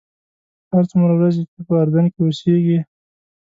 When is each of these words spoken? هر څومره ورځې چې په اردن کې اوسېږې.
هر 0.73 0.83
څومره 0.91 1.13
ورځې 1.15 1.43
چې 1.51 1.59
په 1.67 1.73
اردن 1.81 2.05
کې 2.13 2.19
اوسېږې. 2.23 2.79